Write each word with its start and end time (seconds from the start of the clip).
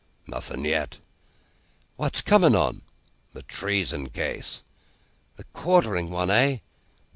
"Nothing 0.25 0.65
yet." 0.65 0.97
"What's 1.95 2.23
coming 2.23 2.55
on?" 2.55 2.81
"The 3.33 3.43
Treason 3.43 4.09
case." 4.09 4.63
"The 5.35 5.43
quartering 5.53 6.09
one, 6.09 6.31
eh?" 6.31 6.57